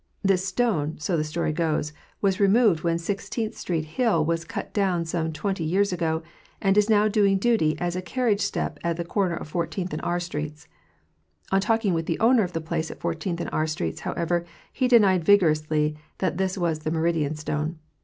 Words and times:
This 0.23 0.43
stone, 0.47 0.97
so 0.97 1.15
the 1.15 1.23
story 1.23 1.53
goes, 1.53 1.93
was 2.21 2.39
removed 2.39 2.81
when 2.83 2.97
Sixteenth 2.97 3.53
street 3.55 3.85
hill 3.85 4.25
was 4.25 4.43
cut 4.45 4.73
down 4.73 5.05
some 5.05 5.31
twenty 5.31 5.63
years 5.63 5.93
ago, 5.93 6.23
and 6.59 6.75
is 6.75 6.89
now 6.89 7.07
doing 7.07 7.37
duty 7.37 7.77
as 7.77 7.95
a 7.95 8.01
carriage 8.01 8.41
step 8.41 8.79
at 8.83 8.97
the 8.97 9.05
corner 9.05 9.35
of 9.35 9.47
Fourteenth 9.47 9.93
and 9.93 10.01
R 10.01 10.19
streets. 10.19 10.67
On 11.51 11.61
talking 11.61 11.93
with 11.93 12.07
the 12.07 12.19
owner 12.19 12.41
of 12.41 12.53
the 12.53 12.59
place 12.61 12.89
at 12.89 12.99
Fourteenth 12.99 13.39
and 13.41 13.49
R 13.53 13.67
streets, 13.67 13.99
however, 13.99 14.43
he 14.73 14.87
denied 14.87 15.23
vigorously 15.23 15.95
that 16.17 16.39
this 16.39 16.57
was 16.57 16.79
the 16.79 16.89
Meridian 16.89 17.35
stone. 17.35 17.77